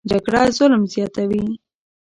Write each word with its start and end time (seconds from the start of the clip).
جګړه 0.09 0.41
ظلم 0.57 0.83
زیاتوي 0.93 1.45